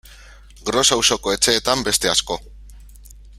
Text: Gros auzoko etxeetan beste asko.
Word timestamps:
Gros 0.69 0.89
auzoko 0.95 1.35
etxeetan 1.35 1.85
beste 1.89 2.11
asko. 2.13 2.39